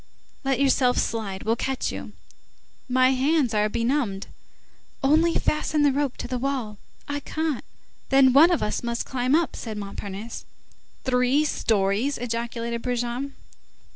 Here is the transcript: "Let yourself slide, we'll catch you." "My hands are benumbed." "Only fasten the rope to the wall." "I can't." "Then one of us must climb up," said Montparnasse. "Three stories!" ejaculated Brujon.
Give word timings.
"Let 0.43 0.59
yourself 0.59 0.97
slide, 0.97 1.43
we'll 1.43 1.55
catch 1.55 1.91
you." 1.91 2.13
"My 2.89 3.11
hands 3.11 3.53
are 3.53 3.69
benumbed." 3.69 4.25
"Only 5.03 5.35
fasten 5.35 5.83
the 5.83 5.91
rope 5.91 6.17
to 6.17 6.27
the 6.27 6.39
wall." 6.39 6.79
"I 7.07 7.19
can't." 7.19 7.63
"Then 8.09 8.33
one 8.33 8.49
of 8.49 8.63
us 8.63 8.81
must 8.81 9.05
climb 9.05 9.35
up," 9.35 9.55
said 9.55 9.77
Montparnasse. 9.77 10.43
"Three 11.03 11.45
stories!" 11.45 12.17
ejaculated 12.17 12.81
Brujon. 12.81 13.33